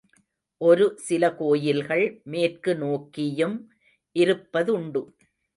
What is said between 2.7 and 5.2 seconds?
நோக்கியும் இருப்பதுண்டு.